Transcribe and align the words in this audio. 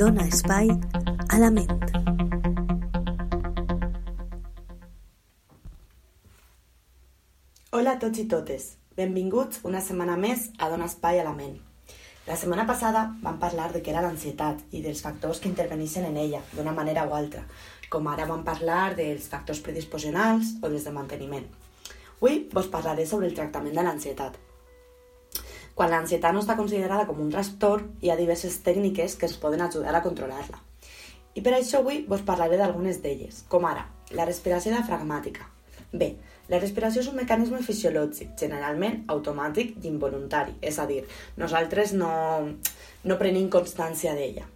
dona 0.00 0.24
espai 0.24 0.70
a 1.28 1.38
la 1.38 1.50
ment. 1.52 1.68
Hola 7.76 7.92
a 7.92 7.98
tots 8.00 8.22
i 8.22 8.24
totes. 8.24 8.70
Benvinguts 8.96 9.60
una 9.68 9.84
setmana 9.84 10.16
més 10.16 10.48
a 10.56 10.70
Dona 10.72 10.88
Espai 10.88 11.20
a 11.20 11.28
la 11.28 11.34
Ment. 11.36 11.58
La 12.24 12.40
setmana 12.40 12.64
passada 12.64 13.10
vam 13.20 13.36
parlar 13.44 13.68
de 13.74 13.84
què 13.84 13.92
era 13.92 14.00
l'ansietat 14.06 14.64
i 14.72 14.80
dels 14.80 15.04
factors 15.04 15.44
que 15.44 15.52
interveneixen 15.52 16.08
en 16.08 16.16
ella, 16.16 16.40
d'una 16.56 16.72
manera 16.72 17.04
o 17.04 17.12
altra, 17.12 17.44
com 17.92 18.08
ara 18.08 18.24
vam 18.24 18.40
parlar 18.40 18.94
dels 18.96 19.28
factors 19.28 19.60
predisposicionals 19.60 20.56
o 20.62 20.68
dels 20.72 20.88
de 20.88 20.96
manteniment. 20.96 21.50
Avui 22.22 22.46
vos 22.56 22.72
parlaré 22.72 23.04
sobre 23.04 23.28
el 23.28 23.36
tractament 23.36 23.76
de 23.76 23.84
l'ansietat. 23.84 24.46
Quan 25.74 25.92
l'ansietat 25.92 26.34
no 26.34 26.42
està 26.44 26.56
considerada 26.58 27.06
com 27.08 27.20
un 27.22 27.30
trastorn, 27.32 27.94
hi 28.02 28.10
ha 28.10 28.18
diverses 28.18 28.58
tècniques 28.66 29.16
que 29.16 29.28
ens 29.28 29.38
poden 29.40 29.62
ajudar 29.64 29.94
a 29.96 30.02
controlar-la. 30.04 30.60
I 31.34 31.42
per 31.46 31.54
això 31.54 31.80
avui 31.80 32.02
vos 32.10 32.26
parlaré 32.26 32.58
d'algunes 32.58 33.00
d'elles, 33.04 33.44
com 33.48 33.64
ara 33.68 33.86
la 34.16 34.26
respiració 34.26 34.72
diafragmàtica. 34.74 35.46
Bé, 35.92 36.14
la 36.50 36.58
respiració 36.58 37.02
és 37.02 37.08
un 37.10 37.18
mecanisme 37.18 37.60
fisiològic, 37.66 38.34
generalment 38.38 39.04
automàtic 39.14 39.76
i 39.78 39.88
involuntari, 39.90 40.56
és 40.62 40.78
a 40.78 40.86
dir, 40.86 41.04
nosaltres 41.38 41.94
no, 41.94 42.10
no 43.04 43.18
prenim 43.18 43.50
constància 43.50 44.14
d'ella. 44.18 44.46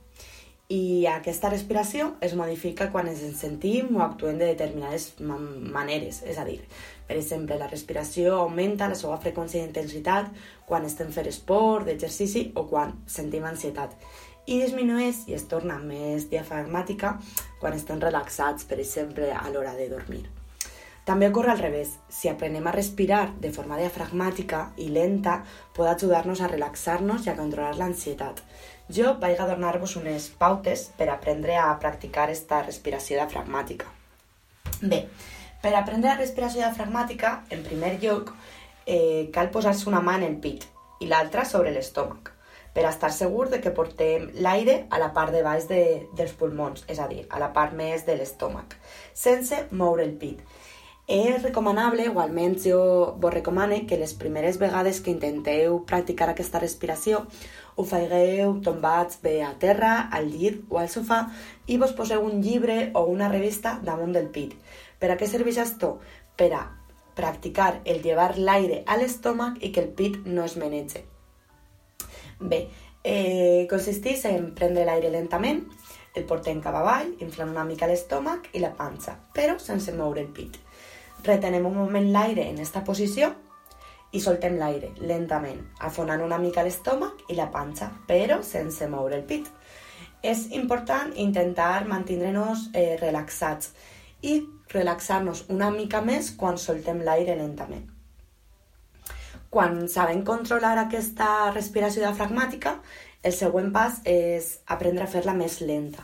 I 0.75 1.05
aquesta 1.11 1.51
respiració 1.53 2.15
es 2.25 2.33
modifica 2.39 2.89
quan 2.91 3.11
ens 3.11 3.21
sentim 3.37 3.95
o 3.99 4.03
actuem 4.03 4.39
de 4.41 4.49
determinades 4.49 5.13
maneres, 5.21 6.23
és 6.25 6.39
a 6.41 6.47
dir, 6.49 6.63
per 7.09 7.17
exemple, 7.17 7.59
la 7.61 7.71
respiració 7.71 8.39
augmenta 8.41 8.89
la 8.89 8.99
seva 8.99 9.19
freqüència 9.21 9.63
d'intensitat 9.63 10.31
quan 10.69 10.87
estem 10.89 11.11
fent 11.13 11.29
esport, 11.29 11.87
d'exercici 11.87 12.51
o 12.55 12.67
quan 12.71 12.97
sentim 13.07 13.45
ansietat 13.45 13.97
i 14.47 14.61
disminueix 14.61 15.25
i 15.31 15.37
es 15.39 15.47
torna 15.49 15.79
més 15.81 16.29
diafragmàtica 16.29 17.15
quan 17.61 17.77
estem 17.77 18.01
relaxats, 18.01 18.67
per 18.69 18.79
exemple, 18.83 19.31
a 19.33 19.45
l'hora 19.51 19.73
de 19.77 19.89
dormir. 19.89 20.25
També 21.05 21.29
ocorre 21.29 21.53
al 21.53 21.61
revés. 21.61 21.91
Si 22.09 22.31
aprenem 22.31 22.67
a 22.67 22.73
respirar 22.73 23.35
de 23.41 23.51
forma 23.53 23.77
diafragmàtica 23.77 24.71
i 24.81 24.89
lenta, 24.93 25.43
pot 25.77 25.89
ajudar-nos 25.89 26.41
a 26.41 26.49
relaxar-nos 26.49 27.27
i 27.27 27.33
a 27.33 27.37
controlar 27.37 27.75
l'ansietat. 27.77 28.41
Jo 28.89 29.15
vaig 29.21 29.41
a 29.41 29.49
donar-vos 29.49 29.97
unes 30.01 30.31
pautes 30.41 30.87
per 30.97 31.11
aprendre 31.13 31.57
a 31.61 31.69
practicar 31.81 32.31
esta 32.33 32.63
respiració 32.65 33.21
diafragmàtica. 33.21 33.89
Bé, 34.81 35.05
per 35.65 35.73
aprendre 35.79 36.11
la 36.11 36.19
respiració 36.19 36.61
diafragmàtica, 36.61 37.39
en 37.55 37.63
primer 37.65 37.95
lloc, 38.03 38.35
eh, 38.85 39.31
cal 39.33 39.49
posar-se 39.49 39.89
una 39.89 40.03
mà 40.05 40.19
en 40.19 40.27
el 40.27 40.37
pit 40.37 40.67
i 41.01 41.09
l'altra 41.09 41.47
sobre 41.49 41.73
l'estómac 41.73 42.35
per 42.75 42.85
estar 42.89 43.11
segur 43.15 43.47
de 43.49 43.61
que 43.63 43.73
portem 43.73 44.27
l'aire 44.45 44.75
a 44.91 44.99
la 44.99 45.13
part 45.17 45.33
de 45.33 45.41
baix 45.47 45.69
de, 45.71 45.81
dels 46.19 46.35
pulmons, 46.37 46.85
és 46.91 47.01
a 47.01 47.09
dir, 47.09 47.23
a 47.31 47.41
la 47.41 47.53
part 47.57 47.73
més 47.73 48.05
de 48.05 48.19
l'estómac, 48.19 48.77
sense 49.15 49.63
moure 49.71 50.05
el 50.05 50.17
pit. 50.21 50.43
És 51.07 51.43
recomanable, 51.43 52.09
o 52.11 52.21
almenys 52.21 52.65
jo 52.65 52.81
vos 53.21 53.33
recomane, 53.33 53.85
que 53.87 54.01
les 54.01 54.15
primeres 54.21 54.59
vegades 54.59 55.01
que 55.01 55.13
intenteu 55.13 55.81
practicar 55.87 56.31
aquesta 56.33 56.61
respiració 56.61 57.27
ho 57.77 57.85
faigueu 57.85 58.59
tombats 58.65 59.21
bé 59.23 59.41
a 59.45 59.53
terra, 59.61 60.09
al 60.11 60.31
llit 60.33 60.63
o 60.71 60.79
al 60.81 60.89
sofà 60.89 61.25
i 61.67 61.77
vos 61.79 61.93
poseu 61.93 62.25
un 62.25 62.41
llibre 62.43 62.91
o 62.95 63.05
una 63.11 63.29
revista 63.29 63.79
damunt 63.83 64.15
del 64.17 64.31
pit 64.33 64.57
per 65.05 65.11
a 65.13 65.19
què 65.21 65.27
serveix 65.29 65.59
això? 65.61 65.99
Per 66.33 66.49
a 66.57 66.63
practicar 67.15 67.83
el 67.85 68.01
llevar 68.01 68.39
l'aire 68.39 68.81
a 68.89 68.97
l'estómac 68.97 69.61
i 69.61 69.69
que 69.71 69.83
el 69.85 69.91
pit 69.93 70.17
no 70.25 70.47
es 70.49 70.57
menege. 70.57 71.05
Bé, 72.41 72.71
eh, 73.05 73.67
consisteix 73.69 74.25
en 74.33 74.49
prendre 74.57 74.87
l'aire 74.89 75.13
lentament, 75.13 75.61
el 76.17 76.25
portem 76.25 76.63
cap 76.65 76.81
avall, 76.81 77.13
inflant 77.21 77.53
una 77.53 77.67
mica 77.69 77.87
l'estómac 77.87 78.49
i 78.55 78.65
la 78.65 78.73
panxa, 78.73 79.19
però 79.37 79.59
sense 79.61 79.93
moure 79.93 80.25
el 80.25 80.33
pit. 80.33 80.57
Retenem 81.25 81.67
un 81.67 81.77
moment 81.77 82.11
l'aire 82.11 82.49
en 82.49 82.57
aquesta 82.57 82.85
posició 82.85 83.35
i 84.13 84.21
soltem 84.25 84.57
l'aire 84.57 84.95
lentament, 85.05 85.61
afonant 85.81 86.25
una 86.25 86.39
mica 86.39 86.65
l'estómac 86.65 87.29
i 87.29 87.37
la 87.37 87.51
panxa, 87.53 87.93
però 88.09 88.41
sense 88.43 88.89
moure 88.89 89.21
el 89.21 89.29
pit. 89.29 89.51
És 90.23 90.47
important 90.57 91.13
intentar 91.21 91.85
mantenir-nos 91.85 92.71
eh, 92.73 92.97
relaxats 92.97 93.75
i 94.25 94.39
relaxar-nos 94.73 95.45
una 95.53 95.71
mica 95.75 96.01
més 96.05 96.31
quan 96.41 96.57
soltem 96.59 97.03
l'aire 97.05 97.37
lentament. 97.39 97.85
Quan 99.55 99.85
sabem 99.87 100.25
controlar 100.27 100.75
aquesta 100.81 101.51
respiració 101.53 102.03
diafragmàtica, 102.03 102.79
el 103.23 103.35
següent 103.37 103.71
pas 103.73 104.01
és 104.09 104.57
aprendre 104.67 105.05
a 105.05 105.11
fer-la 105.13 105.37
més 105.37 105.61
lenta. 105.63 106.03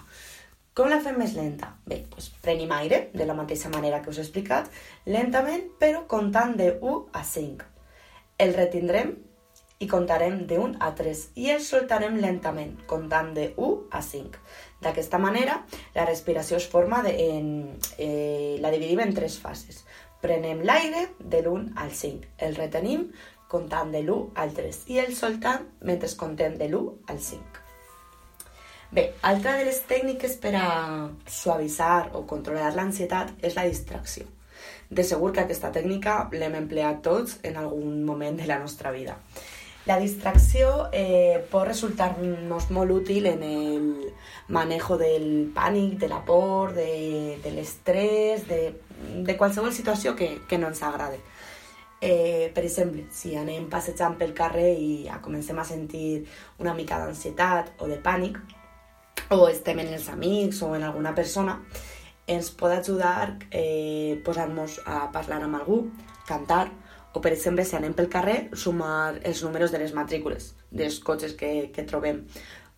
Com 0.77 0.89
la 0.89 1.01
fem 1.03 1.19
més 1.19 1.35
lenta? 1.35 1.73
Bé, 1.91 2.05
doncs 2.13 2.29
prenim 2.45 2.71
aire, 2.73 3.09
de 3.13 3.27
la 3.27 3.35
mateixa 3.35 3.73
manera 3.73 3.99
que 4.05 4.13
us 4.13 4.21
he 4.21 4.23
explicat, 4.23 4.71
lentament, 5.05 5.67
però 5.83 6.05
comptant 6.09 6.55
de 6.61 6.71
1 6.79 6.95
a 7.19 7.25
5. 7.27 7.67
El 8.41 8.55
retindrem 8.55 9.17
i 9.81 9.89
comptarem 9.89 10.47
de 10.47 10.59
1 10.61 10.77
a 10.85 10.91
3 10.95 11.21
i 11.41 11.49
el 11.55 11.63
soltarem 11.65 12.19
lentament, 12.21 12.75
comptant 12.87 13.33
de 13.35 13.47
1 13.57 13.89
a 13.97 14.03
5. 14.05 14.41
D'aquesta 14.85 15.19
manera, 15.19 15.57
la 15.95 16.05
respiració 16.05 16.59
es 16.61 16.67
forma 16.69 17.01
de, 17.03 17.15
en, 17.33 17.79
eh, 17.97 18.59
la 18.61 18.71
dividim 18.71 19.01
en 19.01 19.15
tres 19.17 19.39
fases. 19.41 19.87
Prenem 20.21 20.61
l'aire 20.69 21.07
de 21.19 21.41
l'1 21.41 21.73
al 21.81 21.95
5, 21.97 22.29
el 22.45 22.57
retenim 22.61 23.07
comptant 23.49 23.89
de 23.91 24.03
l'1 24.05 24.37
al 24.37 24.53
3 24.55 24.83
i 24.93 25.01
el 25.01 25.17
soltam 25.17 25.65
mentre 25.81 26.13
contem 26.17 26.59
de 26.61 26.69
l'1 26.69 27.09
al 27.09 27.21
5. 27.29 27.65
Bé, 28.93 29.05
altra 29.23 29.55
de 29.57 29.65
les 29.65 29.81
tècniques 29.87 30.35
per 30.43 30.53
a 30.59 30.67
suavitzar 31.25 32.11
o 32.19 32.27
controlar 32.27 32.75
l'ansietat 32.75 33.33
és 33.41 33.57
la 33.57 33.65
distracció. 33.65 34.27
De 34.91 35.05
segur 35.07 35.31
que 35.33 35.45
aquesta 35.45 35.71
tècnica 35.73 36.27
l'hem 36.35 36.57
empleat 36.59 37.01
tots 37.07 37.39
en 37.47 37.57
algun 37.57 38.05
moment 38.05 38.37
de 38.37 38.49
la 38.51 38.59
nostra 38.59 38.91
vida. 38.91 39.17
La 39.87 39.97
distracció 39.99 40.91
eh, 40.93 41.41
pot 41.51 41.65
resultar-nos 41.67 42.69
molt 42.71 42.93
útil 42.93 43.27
en 43.27 43.43
el 43.43 44.13
manejo 44.49 44.99
del 45.01 45.51
pànic, 45.55 45.97
de 45.99 46.09
la 46.09 46.21
por, 46.25 46.75
de, 46.75 47.39
de 47.43 47.53
l'estrès, 47.55 48.47
de, 48.47 48.75
de 49.25 49.37
que, 50.17 50.29
que 50.47 50.59
no 50.59 50.69
ens 50.69 50.83
agrada. 50.83 51.17
Eh, 52.01 52.51
per 52.55 52.65
si 52.69 53.35
anem 53.37 53.69
passejant 53.69 54.17
pel 54.17 54.33
carrer 54.33 54.73
i 54.81 55.05
ja 55.07 55.21
comencem 55.21 55.59
a 55.59 55.65
sentir 55.65 56.25
una 56.59 56.73
mica 56.75 56.99
d'ansietat 56.99 57.75
o 57.81 57.89
de 57.89 57.99
pànic, 58.01 58.39
o 59.31 59.49
estem 59.49 59.79
en 59.81 59.95
els 59.95 60.09
amics 60.09 60.63
o 60.63 60.75
en 60.77 60.83
alguna 60.83 61.15
persona, 61.15 61.59
ens 62.27 62.51
pot 62.51 62.73
ajudar 62.73 63.39
eh, 63.51 64.21
posar-nos 64.25 64.81
a 64.87 65.11
parlar 65.13 65.43
amb 65.45 65.61
algú, 65.61 65.91
cantar, 66.29 66.69
o, 67.13 67.21
per 67.21 67.33
exemple, 67.35 67.65
si 67.67 67.77
anem 67.77 67.95
pel 67.97 68.11
carrer, 68.13 68.51
sumar 68.55 69.19
els 69.27 69.43
números 69.43 69.73
de 69.75 69.81
les 69.83 69.95
matrícules 69.97 70.53
dels 70.71 71.01
cotxes 71.03 71.35
que, 71.39 71.71
que 71.75 71.87
trobem 71.87 72.25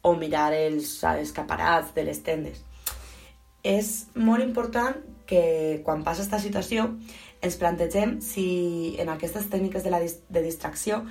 o 0.02 0.14
mirar 0.18 0.50
els 0.56 0.96
escaparats 1.04 1.92
de 1.94 2.04
les 2.06 2.22
tendes. 2.24 2.62
És 3.62 4.08
molt 4.18 4.42
important 4.42 4.96
que 5.26 5.82
quan 5.84 6.02
passa 6.02 6.24
aquesta 6.24 6.40
situació 6.42 6.88
ens 7.42 7.58
plantegem 7.58 8.16
si 8.22 8.96
en 9.02 9.12
aquestes 9.12 9.46
tècniques 9.50 9.84
de, 9.84 9.92
la 9.92 10.00
dis 10.02 10.18
de 10.28 10.42
distracció 10.42 11.04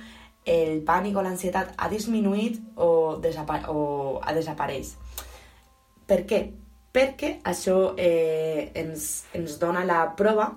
el 0.44 0.82
pànic 0.84 1.16
o 1.16 1.22
l'ansietat 1.22 1.72
ha 1.78 1.88
disminuït 1.88 2.58
o, 2.76 3.18
desapa 3.22 3.62
o 3.70 4.18
ha 4.20 4.34
desapareix. 4.34 4.96
Per 6.06 6.24
què? 6.26 6.42
Perquè 6.92 7.36
això 7.48 7.94
eh, 7.96 8.72
ens, 8.76 9.24
ens 9.32 9.56
dona 9.60 9.84
la 9.88 10.02
prova 10.18 10.50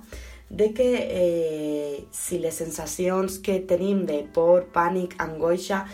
de 0.50 0.73
que 0.73 0.89
eh, 1.09 2.07
si 2.11 2.39
les 2.39 2.56
sensacions 2.56 3.39
que 3.39 3.59
tenim 3.59 4.06
de 4.06 4.22
por, 4.33 4.67
pànic, 4.73 5.16
angoixa 5.22 5.85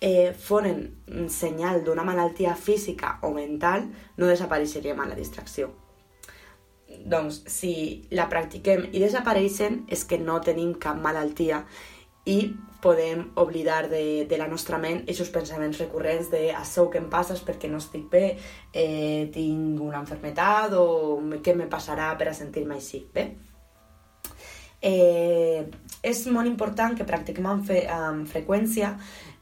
eh, 0.00 0.32
foren 0.32 0.84
un 1.08 1.28
senyal 1.32 1.82
d'una 1.84 2.04
malaltia 2.04 2.54
física 2.54 3.18
o 3.22 3.32
mental, 3.34 3.88
no 4.16 4.30
desapareixeríem 4.30 5.00
amb 5.00 5.12
la 5.14 5.18
distracció. 5.18 5.72
Doncs, 6.86 7.42
si 7.50 8.06
la 8.14 8.28
practiquem 8.30 8.86
i 8.92 9.02
desapareixen, 9.02 9.84
és 9.92 10.04
que 10.06 10.18
no 10.22 10.38
tenim 10.40 10.74
cap 10.80 10.98
malaltia 11.02 11.64
i 12.26 12.54
podem 12.82 13.32
oblidar 13.38 13.88
de, 13.90 14.26
de 14.28 14.38
la 14.38 14.46
nostra 14.50 14.78
ment 14.82 15.02
aquests 15.04 15.32
pensaments 15.34 15.78
recurrents 15.82 16.30
de 16.30 16.48
això 16.54 16.86
que 16.90 16.98
em 17.02 17.08
passa 17.10 17.34
és 17.34 17.42
perquè 17.42 17.70
no 17.70 17.78
estic 17.82 18.06
bé, 18.10 18.24
eh, 18.72 19.26
tinc 19.34 19.82
una 19.82 20.02
enfermetat 20.02 20.74
o 20.78 20.86
què 21.42 21.54
me 21.58 21.68
passarà 21.70 22.12
per 22.18 22.30
a 22.30 22.34
sentir-me 22.34 22.78
així. 22.78 23.04
Bé? 23.14 23.30
Eh, 24.82 25.64
és 26.02 26.26
molt 26.32 26.48
important 26.48 26.96
que 26.96 27.06
practiquem 27.08 27.46
amb, 27.46 27.64
fe, 27.66 27.84
amb 27.90 28.28
freqüència 28.28 28.96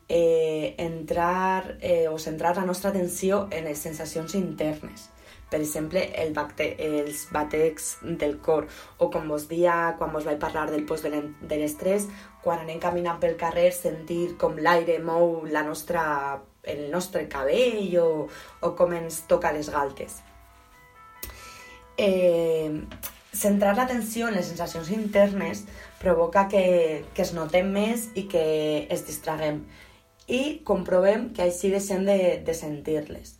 eh, 0.08 0.74
entrar 0.78 1.78
eh, 1.80 2.06
o 2.08 2.18
centrar 2.18 2.56
la 2.56 2.64
nostra 2.64 2.90
atenció 2.90 3.48
en 3.50 3.64
les 3.64 3.78
sensacions 3.78 4.34
internes. 4.34 5.10
Per 5.50 5.60
exemple, 5.60 6.00
el 6.18 6.32
bacte, 6.34 6.64
els 6.82 7.28
batecs 7.30 7.98
del 8.02 8.38
cor, 8.42 8.66
o 8.98 9.10
com 9.12 9.28
vos 9.28 9.44
dia 9.46 9.94
quan 9.98 10.10
vos 10.12 10.24
vaig 10.26 10.40
parlar 10.42 10.66
del 10.70 10.86
post 10.88 11.06
de 11.06 11.58
l'estrès, 11.60 12.08
quan 12.42 12.64
anem 12.64 12.80
caminant 12.82 13.20
pel 13.22 13.36
carrer 13.38 13.70
sentir 13.72 14.34
com 14.40 14.56
l'aire 14.58 14.98
mou 15.04 15.44
la 15.46 15.62
nostra, 15.62 16.40
el 16.64 16.88
nostre 16.90 17.28
cabell 17.30 17.94
o, 18.02 18.08
o 18.66 18.72
com 18.74 18.96
ens 18.96 19.22
toca 19.30 19.52
les 19.54 19.70
galtes. 19.70 20.22
Eh, 21.96 22.82
centrar 23.34 23.74
l'atenció 23.76 24.28
en 24.28 24.38
les 24.38 24.46
sensacions 24.46 24.90
internes 24.94 25.64
provoca 26.00 26.46
que, 26.48 27.04
que 27.14 27.22
es 27.22 27.34
notem 27.34 27.70
més 27.74 28.08
i 28.14 28.28
que 28.30 28.44
es 28.92 29.04
distraguem 29.06 29.64
i 30.28 30.60
comprovem 30.64 31.28
que 31.36 31.44
així 31.44 31.70
deixem 31.72 32.06
de, 32.06 32.18
de 32.46 32.54
sentir-les. 32.56 33.34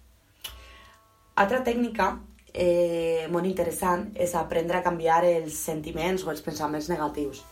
Altra 1.40 1.62
tècnica 1.64 2.10
eh, 2.52 3.26
molt 3.32 3.48
interessant 3.48 4.10
és 4.14 4.34
aprendre 4.38 4.78
a 4.78 4.84
canviar 4.84 5.22
els 5.26 5.56
sentiments 5.56 6.24
o 6.24 6.30
els 6.30 6.44
pensaments 6.44 6.90
negatius. 6.92 7.42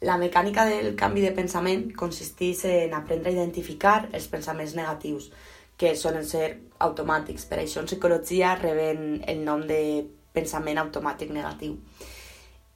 La 0.00 0.16
mecànica 0.16 0.64
del 0.64 0.94
canvi 0.96 1.20
de 1.26 1.34
pensament 1.36 1.90
consisteix 1.92 2.64
en 2.64 2.94
aprendre 2.96 3.28
a 3.28 3.36
identificar 3.36 4.08
els 4.16 4.30
pensaments 4.32 4.72
negatius, 4.74 5.28
que 5.76 5.92
solen 5.96 6.24
ser 6.24 6.46
automàtics. 6.80 7.44
Per 7.48 7.60
això 7.60 7.82
en 7.82 7.88
psicologia 7.88 8.54
reben 8.56 9.20
el 9.28 9.44
nom 9.44 9.66
de 9.68 9.80
pensament 10.32 10.78
automàtic 10.78 11.30
negatiu. 11.34 11.76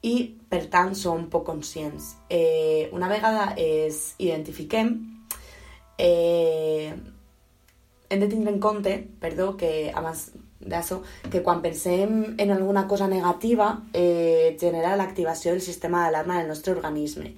I, 0.05 0.15
per 0.49 0.65
tant, 0.69 0.93
som 0.93 1.27
poc 1.33 1.47
conscients. 1.47 2.13
Eh, 2.29 2.89
una 2.93 3.09
vegada 3.09 3.53
es 3.57 4.13
identifiquem, 4.21 4.91
eh, 5.97 6.93
hem 8.09 8.19
de 8.19 8.27
tindre 8.27 8.53
en 8.53 8.59
compte, 8.59 8.97
perdó, 9.19 9.55
que 9.57 9.91
abans 9.95 10.29
d'això, 10.59 11.01
que 11.31 11.41
quan 11.43 11.61
pensem 11.61 12.35
en 12.37 12.51
alguna 12.51 12.85
cosa 12.87 13.07
negativa 13.07 13.83
eh, 13.93 14.55
genera 14.59 14.95
l'activació 14.95 15.53
del 15.53 15.61
sistema 15.61 16.03
d'alarma 16.03 16.39
del 16.39 16.49
nostre 16.49 16.73
organisme, 16.73 17.35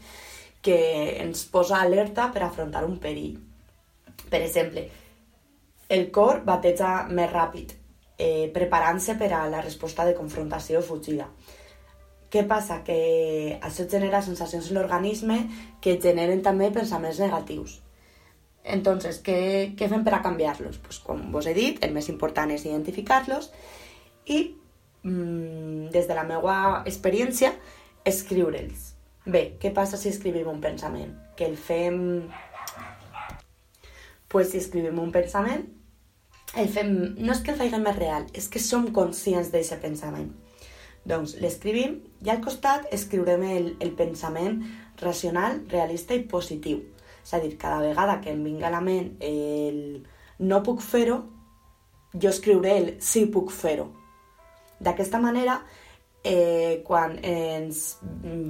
que 0.62 1.22
ens 1.24 1.46
posa 1.46 1.82
alerta 1.82 2.32
per 2.34 2.44
afrontar 2.44 2.86
un 2.86 2.98
perill. 3.00 3.38
Per 4.30 4.42
exemple, 4.42 4.88
el 5.90 6.10
cor 6.12 6.44
bateja 6.44 7.08
més 7.08 7.32
ràpid, 7.32 7.74
eh, 8.18 8.50
preparant-se 8.54 9.16
per 9.16 9.32
a 9.34 9.46
la 9.50 9.62
resposta 9.62 10.06
de 10.06 10.16
confrontació 10.18 10.82
o 10.82 10.86
fugida. 10.86 11.30
Què 12.34 12.44
passa? 12.48 12.82
Que 12.84 13.58
això 13.64 13.88
genera 13.88 14.22
sensacions 14.22 14.68
en 14.68 14.76
l'organisme 14.76 15.38
que 15.82 15.96
generen 16.04 16.42
també 16.44 16.72
pensaments 16.76 17.22
negatius. 17.24 17.80
Entonces, 18.68 19.22
què, 19.24 19.40
què 19.80 19.88
fem 19.88 20.04
per 20.04 20.18
a 20.18 20.22
canviar-los? 20.26 20.82
Pues, 20.84 21.00
com 21.00 21.22
vos 21.32 21.48
he 21.48 21.56
dit, 21.56 21.80
el 21.86 21.94
més 21.96 22.10
important 22.12 22.52
és 22.52 22.66
identificar-los 22.68 23.48
i, 24.28 24.42
mmm, 25.08 25.88
des 25.94 26.10
de 26.10 26.18
la 26.18 26.28
meva 26.28 26.58
experiència, 26.84 27.54
escriure'ls. 28.08 28.92
Bé, 29.28 29.44
què 29.62 29.72
passa 29.76 30.00
si 30.00 30.12
escrivim 30.12 30.48
un 30.52 30.60
pensament? 30.64 31.16
Que 31.40 31.48
el 31.48 31.56
fem... 31.60 32.28
Pues 34.28 34.52
si 34.52 34.60
escrivim 34.60 35.00
un 35.00 35.14
pensament, 35.16 35.64
el 36.58 36.68
fem... 36.74 36.92
no 37.18 37.32
és 37.34 37.42
que 37.46 37.54
el 37.54 37.62
faiguem 37.62 37.86
més 37.86 37.98
real, 37.98 38.28
és 38.34 38.50
que 38.50 38.60
som 38.64 38.90
conscients 38.94 39.54
d'aquest 39.54 39.82
pensament. 39.84 40.30
Doncs 41.08 41.38
l'escrivim 41.40 42.02
i 42.26 42.30
al 42.34 42.44
costat 42.44 42.90
escriurem 42.92 43.46
el, 43.48 43.74
el 43.80 43.94
pensament 43.96 44.60
racional, 45.00 45.62
realista 45.72 46.18
i 46.18 46.26
positiu 46.28 46.84
és 47.28 47.34
a 47.34 47.40
dir, 47.44 47.58
cada 47.58 47.82
vegada 47.82 48.22
que 48.22 48.32
em 48.32 48.44
vinga 48.44 48.70
a 48.70 48.72
la 48.72 48.80
ment 48.80 49.18
el 49.20 50.06
no 50.40 50.62
puc 50.64 50.80
fer-ho, 50.80 51.18
jo 52.16 52.30
escriuré 52.32 52.78
el 52.80 52.88
sí 53.04 53.26
puc 53.28 53.52
fer-ho. 53.52 53.90
D'aquesta 54.80 55.20
manera, 55.20 55.58
eh, 56.24 56.80
quan 56.88 57.18
ens 57.20 57.98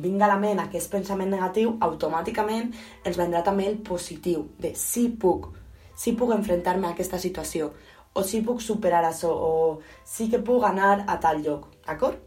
vinga 0.03 0.27
a 0.27 0.30
la 0.36 0.38
ment 0.38 0.62
aquest 0.62 0.92
pensament 0.94 1.33
negatiu, 1.33 1.74
automàticament 1.81 2.69
ens 3.03 3.18
vendrà 3.18 3.42
també 3.42 3.65
el 3.65 3.80
positiu, 3.81 4.45
de 4.62 4.75
sí 4.77 5.07
puc, 5.10 5.50
sí 5.98 6.13
puc 6.13 6.36
enfrontar-me 6.38 6.86
a 6.86 6.94
aquesta 6.94 7.18
situació, 7.18 7.71
o 8.17 8.25
sí 8.25 8.41
puc 8.45 8.61
superar 8.65 9.03
això, 9.05 9.29
o 9.31 9.79
sí 10.05 10.29
que 10.33 10.41
puc 10.41 10.65
anar 10.65 11.03
a 11.07 11.19
tal 11.21 11.43
lloc, 11.45 11.69
d'acord? 11.85 12.19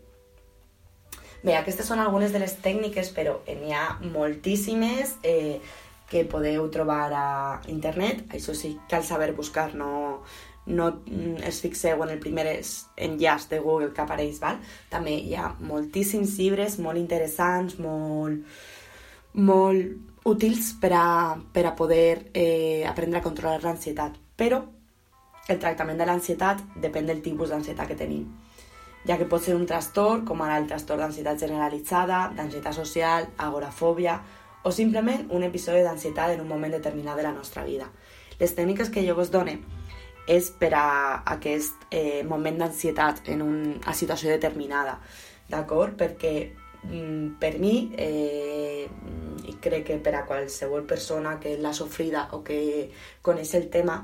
Bé, 1.42 1.54
aquestes 1.56 1.88
són 1.88 2.00
algunes 2.00 2.34
de 2.34 2.40
les 2.42 2.58
tècniques, 2.62 3.14
però 3.16 3.38
n'hi 3.48 3.72
ha 3.72 3.86
moltíssimes. 4.04 5.16
Eh, 5.24 5.60
que 6.10 6.24
podeu 6.26 6.66
trobar 6.74 7.12
a 7.14 7.26
internet. 7.70 8.24
Això 8.34 8.52
sí, 8.52 8.74
cal 8.90 9.04
saber 9.06 9.30
buscar, 9.32 9.70
no, 9.78 10.24
no 10.66 10.88
es 11.46 11.60
fixeu 11.62 12.02
en 12.02 12.10
el 12.10 12.18
primer 12.20 12.58
enllaç 12.98 13.46
de 13.48 13.60
Google 13.62 13.92
que 13.94 14.02
apareix, 14.02 14.40
val? 14.42 14.58
També 14.90 15.14
hi 15.22 15.36
ha 15.38 15.54
moltíssims 15.62 16.34
llibres 16.42 16.80
molt 16.82 16.98
interessants, 16.98 17.78
molt, 17.78 18.42
molt 19.38 20.26
útils 20.26 20.74
per 20.82 20.92
a, 20.98 21.06
per 21.54 21.64
a 21.70 21.76
poder 21.78 22.30
eh, 22.34 22.84
aprendre 22.90 23.22
a 23.22 23.24
controlar 23.24 23.62
l'ansietat. 23.62 24.18
Però 24.36 24.64
el 25.48 25.58
tractament 25.58 25.98
de 25.98 26.06
l'ansietat 26.06 26.60
depèn 26.76 27.06
del 27.06 27.22
tipus 27.22 27.50
d'ansietat 27.50 27.88
que 27.88 27.98
tenim 27.98 28.28
ja 29.06 29.16
que 29.16 29.24
pot 29.24 29.42
ser 29.42 29.54
un 29.56 29.66
trastorn, 29.66 30.24
com 30.28 30.42
ara 30.44 30.58
el 30.60 30.68
trastorn 30.68 31.00
d'ansietat 31.00 31.40
generalitzada, 31.40 32.30
d'ansietat 32.36 32.76
social, 32.76 33.28
agorafòbia, 33.38 34.18
o 34.62 34.72
simplement 34.72 35.30
un 35.32 35.42
episodi 35.42 35.82
d'ansietat 35.82 36.34
en 36.34 36.42
un 36.42 36.48
moment 36.48 36.72
determinat 36.72 37.16
de 37.16 37.24
la 37.24 37.32
nostra 37.32 37.64
vida. 37.64 37.88
Les 38.38 38.52
tècniques 38.56 38.90
que 38.90 39.04
jo 39.06 39.16
vos 39.16 39.32
done 39.32 39.58
és 40.28 40.50
per 40.52 40.74
a 40.76 41.22
aquest 41.32 41.88
eh, 41.90 42.22
moment 42.28 42.60
d'ansietat 42.60 43.28
en 43.32 43.42
una 43.42 43.94
situació 43.96 44.28
determinada, 44.30 44.98
d'acord? 45.48 45.96
Perquè 45.96 46.34
mm, 46.84 47.40
per 47.40 47.56
mi, 47.58 47.90
eh, 47.96 48.84
i 49.48 49.56
crec 49.64 49.88
que 49.88 49.98
per 50.04 50.14
a 50.18 50.26
qualsevol 50.28 50.84
persona 50.86 51.38
que 51.40 51.56
l'ha 51.56 51.72
sofrida 51.72 52.28
o 52.36 52.44
que 52.44 52.90
coneix 53.24 53.54
el 53.56 53.70
tema, 53.72 54.02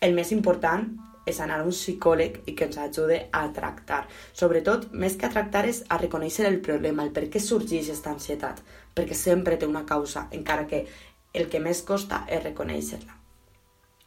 el 0.00 0.14
més 0.14 0.32
important 0.32 0.88
és 1.26 1.38
anar 1.40 1.60
a 1.60 1.64
un 1.64 1.72
psicòleg 1.72 2.42
i 2.50 2.54
que 2.54 2.66
ens 2.68 2.76
ajude 2.78 3.18
a 3.32 3.46
tractar. 3.56 4.04
Sobretot, 4.36 4.90
més 4.92 5.16
que 5.16 5.26
a 5.26 5.32
tractar, 5.32 5.64
és 5.66 5.82
a 5.88 5.98
reconèixer 6.00 6.46
el 6.48 6.60
problema, 6.60 7.04
el 7.04 7.14
per 7.16 7.30
què 7.32 7.40
sorgeix 7.40 7.88
aquesta 7.88 8.12
ansietat 8.12 8.60
perquè 8.94 9.16
sempre 9.18 9.58
té 9.58 9.66
una 9.66 9.84
causa, 9.84 10.28
encara 10.32 10.68
que 10.70 10.84
el 11.34 11.48
que 11.50 11.60
més 11.60 11.82
costa 11.82 12.22
és 12.30 12.42
reconèixer-la. 12.44 13.18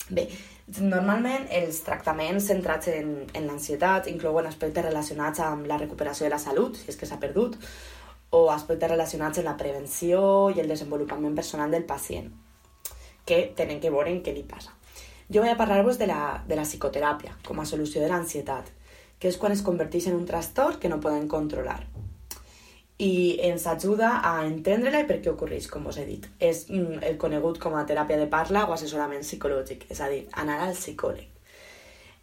Bé, 0.07 0.29
normalment 0.79 1.49
els 1.51 1.81
tractaments 1.83 2.47
centrats 2.47 2.87
en, 2.93 3.11
en 3.35 3.49
l'ansietat 3.49 4.07
inclouen 4.07 4.47
aspectes 4.47 4.85
relacionats 4.85 5.43
amb 5.43 5.67
la 5.67 5.79
recuperació 5.81 6.25
de 6.25 6.31
la 6.31 6.39
salut, 6.39 6.79
si 6.79 6.87
és 6.93 6.95
que 6.99 7.09
s'ha 7.09 7.19
perdut, 7.19 7.59
o 8.31 8.47
aspectes 8.53 8.91
relacionats 8.91 9.41
amb 9.41 9.49
la 9.49 9.57
prevenció 9.59 10.21
i 10.55 10.63
el 10.63 10.71
desenvolupament 10.71 11.35
personal 11.35 11.75
del 11.75 11.87
pacient, 11.89 12.31
que 13.27 13.43
tenen 13.59 13.83
que 13.83 13.91
veure 13.91 14.13
en 14.13 14.23
què 14.23 14.31
li 14.35 14.47
passa. 14.47 14.76
Jo 15.33 15.43
vull 15.43 15.59
parlar-vos 15.59 15.99
de, 15.99 16.07
la, 16.07 16.41
de 16.47 16.55
la 16.55 16.63
psicoteràpia 16.63 17.35
com 17.45 17.59
a 17.59 17.67
solució 17.67 18.03
de 18.03 18.11
l'ansietat, 18.11 18.69
que 19.19 19.27
és 19.31 19.37
quan 19.37 19.51
es 19.51 19.63
converteix 19.65 20.07
en 20.07 20.19
un 20.19 20.27
trastorn 20.29 20.79
que 20.79 20.91
no 20.91 21.01
poden 21.03 21.27
controlar 21.27 21.81
i 22.97 23.37
ens 23.45 23.67
ajuda 23.69 24.21
a 24.25 24.41
entendre-la 24.47 25.03
i 25.03 25.07
per 25.09 25.19
què 25.21 25.29
ocorreix, 25.29 25.67
com 25.69 25.85
us 25.89 25.99
he 26.01 26.05
dit. 26.07 26.23
És 26.41 26.65
mm, 26.69 27.01
el 27.05 27.17
conegut 27.21 27.59
com 27.61 27.75
a 27.77 27.83
teràpia 27.85 28.17
de 28.17 28.25
parla 28.31 28.65
o 28.65 28.73
assessorament 28.73 29.25
psicològic, 29.25 29.85
és 29.93 30.01
a 30.01 30.07
dir, 30.09 30.23
anar 30.41 30.57
al 30.65 30.73
psicòleg. 30.73 31.27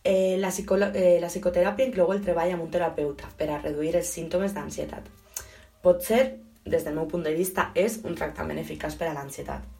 Eh, 0.04 0.34
la, 0.40 0.50
eh, 0.50 1.20
la 1.22 1.30
psicoteràpia 1.30 1.86
inclou 1.86 2.10
el 2.12 2.24
treball 2.24 2.56
amb 2.56 2.66
un 2.66 2.72
terapeuta 2.74 3.30
per 3.38 3.48
a 3.48 3.60
reduir 3.62 3.94
els 4.00 4.10
símptomes 4.10 4.56
d'ansietat. 4.56 5.06
Pot 5.84 6.02
ser, 6.02 6.24
des 6.66 6.84
del 6.84 6.98
meu 6.98 7.06
punt 7.06 7.22
de 7.22 7.32
vista, 7.36 7.70
és 7.74 8.00
un 8.02 8.18
tractament 8.18 8.58
eficaç 8.58 8.98
per 8.98 9.12
a 9.12 9.14
l'ansietat. 9.14 9.73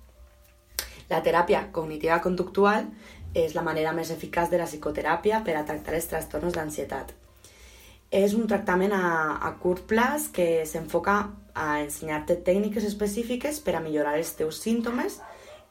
La 1.11 1.21
teràpia 1.23 1.67
cognitiva 1.73 2.21
conductual 2.25 2.89
és 3.35 3.55
la 3.55 3.67
manera 3.67 3.93
més 3.93 4.11
eficaç 4.15 4.51
de 4.51 4.63
la 4.63 4.71
psicoteràpia 4.71 5.43
per 5.45 5.59
a 5.59 5.67
tractar 5.69 5.99
els 5.99 6.11
trastorns 6.11 6.57
d'ansietat 6.57 7.13
és 8.15 8.35
un 8.39 8.47
tractament 8.47 8.93
a, 8.95 9.07
a 9.43 9.51
curt 9.59 9.89
plaç 9.91 10.29
que 10.35 10.47
s'enfoca 10.71 11.17
a 11.55 11.67
ensenyar-te 11.83 12.37
tècniques 12.47 12.87
específiques 12.87 13.59
per 13.65 13.75
a 13.75 13.83
millorar 13.83 14.15
els 14.21 14.31
teus 14.39 14.61
símptomes 14.63 15.19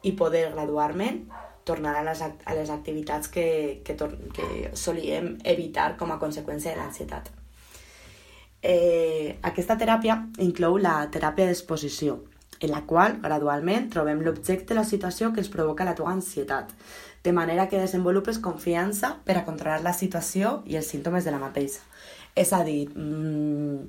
i 0.04 0.12
poder 0.12 0.50
gradualment 0.52 1.22
tornar 1.64 1.94
a 1.96 2.02
les, 2.04 2.20
a 2.20 2.56
les 2.58 2.68
activitats 2.68 3.30
que, 3.32 3.46
que, 3.84 3.96
que 3.96 4.48
solíem 4.76 5.38
evitar 5.54 5.94
com 5.96 6.12
a 6.12 6.18
conseqüència 6.20 6.74
de 6.74 6.82
l'ansietat. 6.82 7.30
Eh, 8.60 9.36
aquesta 9.40 9.78
teràpia 9.80 10.18
inclou 10.44 10.76
la 10.76 10.98
teràpia 11.12 11.48
d'exposició, 11.48 12.18
en 12.64 12.72
la 12.72 12.82
qual 12.88 13.18
gradualment 13.22 13.90
trobem 13.92 14.22
l'objecte 14.24 14.72
de 14.72 14.80
la 14.80 14.88
situació 14.88 15.32
que 15.32 15.42
ens 15.44 15.52
provoca 15.52 15.86
la 15.86 15.94
teva 15.94 16.12
ansietat, 16.12 16.72
de 17.24 17.32
manera 17.32 17.68
que 17.68 17.80
desenvolupes 17.80 18.38
confiança 18.38 19.14
per 19.24 19.38
a 19.38 19.44
controlar 19.44 19.80
la 19.82 19.94
situació 19.96 20.60
i 20.66 20.76
els 20.76 20.90
símptomes 20.90 21.24
de 21.24 21.32
la 21.32 21.40
mateixa. 21.40 21.80
És 22.36 22.52
a 22.52 22.64
dir, 22.66 22.90
mmm, 22.90 23.86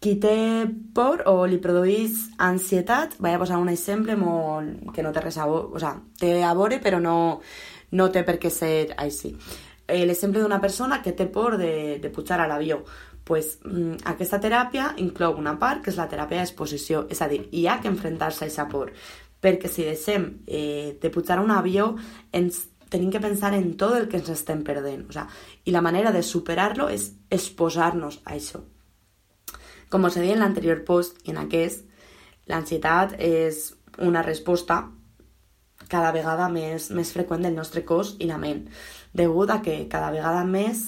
qui 0.00 0.14
té 0.16 0.66
por 0.94 1.24
o 1.28 1.44
li 1.46 1.58
produeix 1.60 2.16
ansietat, 2.40 3.18
vaig 3.20 3.36
a 3.36 3.42
posar 3.42 3.58
un 3.60 3.68
exemple 3.72 4.16
molt, 4.16 4.94
que 4.94 5.02
no 5.04 5.12
té 5.12 5.24
res 5.24 5.36
a 5.38 5.48
veure, 5.48 5.74
o 5.76 5.82
sea, 5.82 5.96
té 6.20 6.40
a 6.44 6.54
veure 6.56 6.80
però 6.80 7.00
no, 7.04 7.16
no 7.92 8.08
té 8.08 8.24
per 8.24 8.38
què 8.40 8.50
ser 8.54 8.94
així. 8.96 9.34
Eh, 9.90 10.06
l'exemple 10.06 10.42
d'una 10.42 10.60
persona 10.62 11.00
que 11.02 11.12
té 11.12 11.26
por 11.26 11.58
de, 11.58 11.98
de 12.02 12.10
pujar 12.10 12.40
a. 12.40 12.84
Pues, 13.24 13.58
mm, 13.64 14.00
aquesta 14.10 14.40
teràpia 14.40 14.94
inclou 15.02 15.36
una 15.38 15.58
part 15.58 15.84
que 15.84 15.92
és 15.92 15.98
la 16.00 16.08
teràpia 16.10 16.40
d'exposició, 16.40 17.04
és 17.10 17.20
a 17.20 17.28
dir, 17.30 17.44
hi 17.52 17.66
ha 17.68 17.80
que 17.82 17.90
enfrontar-se 17.90 18.46
a 18.46 18.50
aquesta 18.50 18.66
por, 18.70 18.92
perquè 19.40 19.68
si 19.68 19.86
deixem 19.86 20.26
eh, 20.46 20.98
de 21.00 21.10
pujar 21.10 21.38
a 21.38 21.44
un 21.44 21.52
avió 21.54 21.94
ens 22.32 22.66
que 23.10 23.20
pensar 23.22 23.54
en 23.54 23.76
tot 23.78 23.94
el 23.96 24.08
que 24.10 24.18
ens 24.18 24.28
estem 24.32 24.64
perdent. 24.66 25.06
O 25.08 25.12
sea, 25.12 25.28
la 25.70 25.80
manera 25.80 26.10
de 26.12 26.24
superar-lo 26.26 26.88
és 26.90 27.12
exposar-nos 27.30 28.18
a 28.24 28.34
això. 28.34 28.64
Com 29.90 30.04
us 30.06 30.16
he 30.16 30.24
dit 30.24 30.34
en 30.34 30.42
l'anterior 30.42 30.82
post 30.86 31.22
i 31.24 31.32
en 31.34 31.38
aquest, 31.44 31.86
l'ansietat 32.50 33.14
és 33.22 33.70
una 34.02 34.22
resposta 34.26 34.82
cada 35.88 36.12
vegada 36.12 36.48
més, 36.52 36.90
més 36.90 37.12
freqüent 37.12 37.42
del 37.42 37.54
nostre 37.54 37.84
cos 37.84 38.16
i 38.18 38.28
la 38.28 38.38
ment, 38.38 38.66
degut 39.14 39.50
a 39.50 39.60
que 39.62 39.86
cada 39.90 40.10
vegada 40.14 40.44
més 40.44 40.84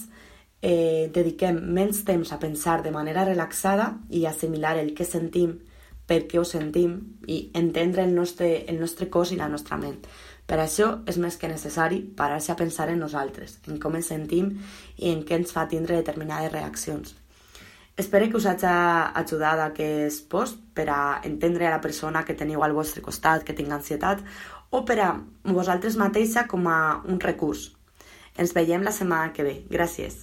eh, 0.62 1.10
dediquem 1.14 1.58
menys 1.74 2.04
temps 2.04 2.32
a 2.32 2.38
pensar 2.38 2.82
de 2.82 2.92
manera 2.94 3.24
relaxada 3.24 3.98
i 4.10 4.26
assimilar 4.26 4.76
el 4.78 4.94
que 4.94 5.08
sentim, 5.08 5.58
per 6.06 6.26
què 6.28 6.38
ho 6.38 6.44
sentim 6.44 6.98
i 7.30 7.48
entendre 7.54 8.04
el 8.04 8.14
nostre, 8.14 8.64
el 8.68 8.80
nostre 8.80 9.08
cos 9.08 9.32
i 9.32 9.38
la 9.38 9.48
nostra 9.48 9.78
ment. 9.78 10.00
Per 10.46 10.58
això 10.58 10.88
és 11.08 11.16
més 11.22 11.38
que 11.38 11.48
necessari 11.48 12.02
parar-se 12.18 12.52
a 12.52 12.58
pensar 12.58 12.88
en 12.90 13.00
nosaltres, 13.00 13.60
en 13.70 13.78
com 13.80 13.94
ens 13.96 14.10
sentim 14.10 14.50
i 14.98 15.12
en 15.12 15.22
què 15.26 15.38
ens 15.38 15.54
fa 15.54 15.68
tindre 15.70 15.96
determinades 15.96 16.52
reaccions. 16.52 17.14
Espero 17.96 18.28
que 18.28 18.38
us 18.38 18.46
hagi 18.48 18.66
ajudat 19.20 19.60
aquest 19.66 20.26
post 20.32 20.58
per 20.74 20.88
a 20.90 21.20
entendre 21.28 21.66
a 21.68 21.74
la 21.74 21.80
persona 21.80 22.24
que 22.24 22.34
teniu 22.34 22.62
al 22.64 22.72
vostre 22.72 23.02
costat, 23.04 23.44
que 23.44 23.54
tingui 23.54 23.76
ansietat, 23.76 24.22
o 24.72 24.82
per 24.88 24.98
a 25.04 25.12
vosaltres 25.44 25.98
mateixa 26.00 26.46
com 26.48 26.66
a 26.72 26.80
un 27.04 27.20
recurs. 27.20 27.68
Ens 28.40 28.54
veiem 28.56 28.84
la 28.86 28.94
setmana 28.96 29.34
que 29.36 29.44
ve. 29.44 29.58
Gràcies. 29.70 30.22